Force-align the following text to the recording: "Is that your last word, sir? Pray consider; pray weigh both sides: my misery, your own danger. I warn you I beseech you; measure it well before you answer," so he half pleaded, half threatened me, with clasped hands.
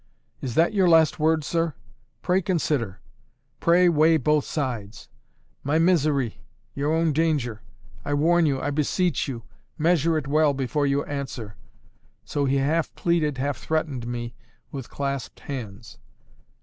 "Is 0.41 0.55
that 0.55 0.73
your 0.73 0.89
last 0.89 1.19
word, 1.19 1.43
sir? 1.43 1.75
Pray 2.23 2.41
consider; 2.41 3.01
pray 3.59 3.87
weigh 3.87 4.17
both 4.17 4.45
sides: 4.45 5.09
my 5.63 5.77
misery, 5.77 6.41
your 6.73 6.91
own 6.91 7.13
danger. 7.13 7.61
I 8.03 8.15
warn 8.15 8.47
you 8.47 8.59
I 8.59 8.71
beseech 8.71 9.27
you; 9.27 9.43
measure 9.77 10.17
it 10.17 10.27
well 10.27 10.55
before 10.55 10.87
you 10.87 11.03
answer," 11.03 11.55
so 12.25 12.45
he 12.45 12.55
half 12.55 12.91
pleaded, 12.95 13.37
half 13.37 13.57
threatened 13.59 14.07
me, 14.07 14.33
with 14.71 14.89
clasped 14.89 15.41
hands. 15.41 15.99